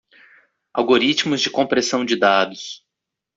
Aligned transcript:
Algoritmos 0.73 1.41
de 1.41 1.51
compressão 1.51 2.03
de 2.03 2.15
dados. 2.15 2.83